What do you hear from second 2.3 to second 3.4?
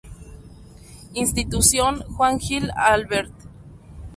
Gil Albert.